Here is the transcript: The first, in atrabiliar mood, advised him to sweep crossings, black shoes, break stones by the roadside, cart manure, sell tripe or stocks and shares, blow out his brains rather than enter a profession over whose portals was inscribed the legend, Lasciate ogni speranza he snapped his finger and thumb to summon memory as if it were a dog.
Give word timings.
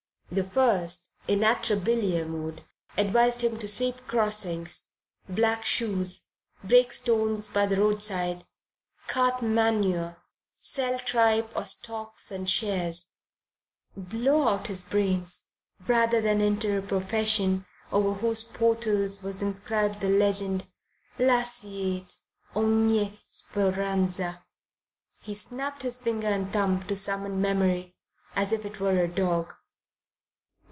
The 0.33 0.45
first, 0.45 1.09
in 1.27 1.41
atrabiliar 1.41 2.25
mood, 2.25 2.63
advised 2.97 3.41
him 3.41 3.59
to 3.59 3.67
sweep 3.67 4.07
crossings, 4.07 4.93
black 5.27 5.65
shoes, 5.65 6.21
break 6.63 6.93
stones 6.93 7.49
by 7.49 7.65
the 7.65 7.75
roadside, 7.75 8.45
cart 9.07 9.41
manure, 9.41 10.15
sell 10.57 10.97
tripe 10.99 11.51
or 11.53 11.65
stocks 11.65 12.31
and 12.31 12.49
shares, 12.49 13.15
blow 13.97 14.47
out 14.47 14.67
his 14.67 14.83
brains 14.83 15.47
rather 15.85 16.21
than 16.21 16.39
enter 16.39 16.77
a 16.77 16.81
profession 16.81 17.65
over 17.91 18.13
whose 18.13 18.41
portals 18.41 19.21
was 19.21 19.41
inscribed 19.41 19.99
the 19.99 20.07
legend, 20.07 20.65
Lasciate 21.19 22.19
ogni 22.55 23.17
speranza 23.29 24.45
he 25.21 25.33
snapped 25.33 25.81
his 25.83 25.97
finger 25.97 26.27
and 26.27 26.53
thumb 26.53 26.87
to 26.87 26.95
summon 26.95 27.41
memory 27.41 27.97
as 28.33 28.53
if 28.53 28.63
it 28.63 28.79
were 28.79 28.97
a 29.03 29.09
dog. 29.09 29.55